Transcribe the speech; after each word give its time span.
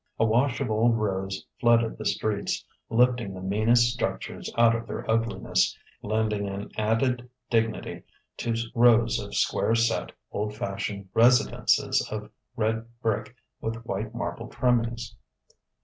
A 0.17 0.25
wash 0.25 0.59
of 0.61 0.71
old 0.71 0.97
rose 0.97 1.45
flooded 1.59 1.95
the 1.99 2.05
streets, 2.07 2.65
lifting 2.89 3.35
the 3.35 3.41
meanest 3.43 3.93
structures 3.93 4.51
out 4.57 4.75
of 4.75 4.87
their 4.87 5.07
ugliness, 5.07 5.77
lending 6.01 6.47
an 6.49 6.71
added 6.75 7.29
dignity 7.51 8.01
to 8.37 8.55
rows 8.73 9.19
of 9.19 9.35
square 9.35 9.75
set, 9.75 10.11
old 10.31 10.55
fashioned 10.55 11.07
residences 11.13 12.01
of 12.11 12.31
red 12.55 12.87
brick 13.03 13.35
with 13.61 13.85
white 13.85 14.15
marble 14.15 14.47
trimmings. 14.47 15.15